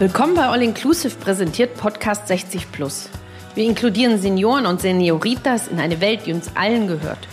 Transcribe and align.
Willkommen 0.00 0.34
bei 0.34 0.48
All 0.48 0.60
Inclusive 0.60 1.14
präsentiert 1.14 1.76
Podcast 1.76 2.26
60 2.26 2.72
Plus. 2.72 3.08
Wir 3.54 3.64
inkludieren 3.64 4.18
Senioren 4.18 4.66
und 4.66 4.80
Senioritas 4.80 5.68
in 5.68 5.78
eine 5.78 6.00
Welt, 6.00 6.26
die 6.26 6.32
uns 6.32 6.50
allen 6.56 6.88
gehört. 6.88 7.28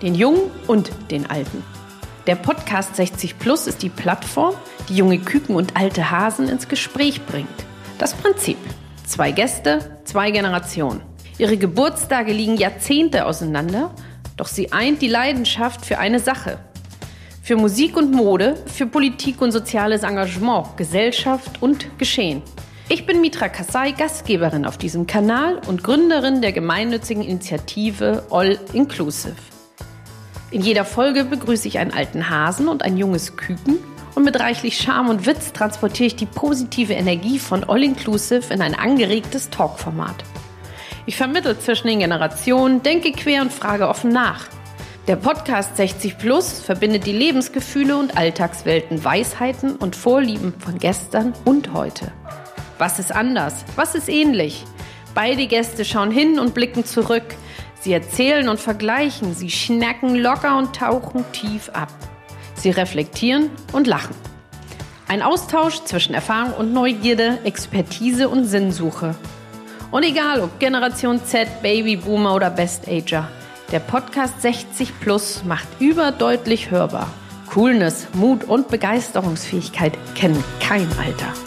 Den 0.00 0.14
Jungen 0.14 0.50
und 0.66 0.90
den 1.10 1.28
Alten. 1.28 1.62
Der 2.26 2.36
Podcast 2.36 2.96
60 2.96 3.38
Plus 3.38 3.66
ist 3.66 3.82
die 3.82 3.90
Plattform, 3.90 4.54
die 4.88 4.96
junge 4.96 5.18
Küken 5.18 5.56
und 5.56 5.76
alte 5.76 6.10
Hasen 6.10 6.48
ins 6.48 6.68
Gespräch 6.68 7.20
bringt. 7.26 7.66
Das 7.98 8.14
Prinzip. 8.14 8.56
Zwei 9.04 9.30
Gäste, 9.30 10.00
zwei 10.04 10.30
Generationen. 10.30 11.02
Ihre 11.36 11.58
Geburtstage 11.58 12.32
liegen 12.32 12.56
Jahrzehnte 12.56 13.26
auseinander, 13.26 13.94
doch 14.38 14.48
sie 14.48 14.72
eint 14.72 15.02
die 15.02 15.08
Leidenschaft 15.08 15.84
für 15.84 15.98
eine 15.98 16.18
Sache, 16.18 16.60
für 17.46 17.54
Musik 17.54 17.96
und 17.96 18.10
Mode, 18.10 18.56
für 18.66 18.86
Politik 18.86 19.40
und 19.40 19.52
soziales 19.52 20.02
Engagement, 20.02 20.76
Gesellschaft 20.76 21.62
und 21.62 21.96
Geschehen. 21.96 22.42
Ich 22.88 23.06
bin 23.06 23.20
Mitra 23.20 23.48
Kassai, 23.48 23.92
Gastgeberin 23.92 24.66
auf 24.66 24.78
diesem 24.78 25.06
Kanal 25.06 25.60
und 25.68 25.84
Gründerin 25.84 26.42
der 26.42 26.50
gemeinnützigen 26.50 27.22
Initiative 27.22 28.24
All 28.32 28.58
Inclusive. 28.72 29.36
In 30.50 30.60
jeder 30.60 30.84
Folge 30.84 31.22
begrüße 31.22 31.68
ich 31.68 31.78
einen 31.78 31.92
alten 31.92 32.28
Hasen 32.28 32.66
und 32.66 32.82
ein 32.82 32.96
junges 32.96 33.36
Küken 33.36 33.78
und 34.16 34.24
mit 34.24 34.40
reichlich 34.40 34.76
Charme 34.76 35.10
und 35.10 35.24
Witz 35.24 35.52
transportiere 35.52 36.08
ich 36.08 36.16
die 36.16 36.26
positive 36.26 36.94
Energie 36.94 37.38
von 37.38 37.62
All 37.62 37.84
Inclusive 37.84 38.52
in 38.52 38.60
ein 38.60 38.74
angeregtes 38.74 39.50
Talkformat. 39.50 40.24
Ich 41.06 41.16
vermittle 41.16 41.56
zwischen 41.60 41.86
den 41.86 42.00
Generationen, 42.00 42.82
denke 42.82 43.12
quer 43.12 43.42
und 43.42 43.52
frage 43.52 43.86
offen 43.86 44.10
nach. 44.10 44.48
Der 45.06 45.14
Podcast 45.14 45.76
60 45.76 46.18
Plus 46.18 46.60
verbindet 46.60 47.06
die 47.06 47.12
Lebensgefühle 47.12 47.96
und 47.96 48.16
Alltagswelten, 48.16 49.04
Weisheiten 49.04 49.76
und 49.76 49.94
Vorlieben 49.94 50.52
von 50.58 50.80
gestern 50.80 51.32
und 51.44 51.72
heute. 51.72 52.10
Was 52.78 52.98
ist 52.98 53.12
anders? 53.12 53.64
Was 53.76 53.94
ist 53.94 54.08
ähnlich? 54.08 54.64
Beide 55.14 55.46
Gäste 55.46 55.84
schauen 55.84 56.10
hin 56.10 56.40
und 56.40 56.54
blicken 56.54 56.84
zurück. 56.84 57.22
Sie 57.80 57.92
erzählen 57.92 58.48
und 58.48 58.58
vergleichen, 58.58 59.32
sie 59.32 59.48
schnacken 59.48 60.16
locker 60.16 60.58
und 60.58 60.74
tauchen 60.74 61.24
tief 61.30 61.68
ab. 61.68 61.92
Sie 62.56 62.70
reflektieren 62.70 63.50
und 63.72 63.86
lachen. 63.86 64.16
Ein 65.06 65.22
Austausch 65.22 65.84
zwischen 65.84 66.14
Erfahrung 66.14 66.52
und 66.54 66.72
Neugierde, 66.72 67.38
Expertise 67.44 68.28
und 68.28 68.44
Sinnsuche. 68.44 69.14
Und 69.92 70.02
egal 70.02 70.40
ob 70.40 70.58
Generation 70.58 71.24
Z, 71.24 71.62
Babyboomer 71.62 72.34
oder 72.34 72.50
Best 72.50 72.88
Ager, 72.88 73.28
der 73.72 73.80
Podcast 73.80 74.42
60 74.42 75.00
Plus 75.00 75.44
macht 75.44 75.66
überdeutlich 75.80 76.70
hörbar. 76.70 77.08
Coolness, 77.52 78.06
Mut 78.14 78.44
und 78.44 78.68
Begeisterungsfähigkeit 78.68 79.96
kennen 80.14 80.42
kein 80.60 80.88
Alter. 80.98 81.45